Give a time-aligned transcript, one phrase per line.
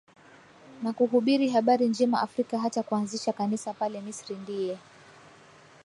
[0.83, 4.77] na kuhubiri Habari Njema Afrika hata kuanzisha Kanisa pale Misri Ndiye